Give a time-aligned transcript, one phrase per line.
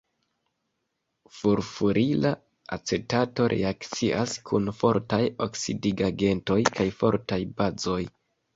[1.39, 2.31] Furfurila
[2.79, 8.03] acetato reakcias kun fortaj oksidigagentoj kaj fortaj bazoj.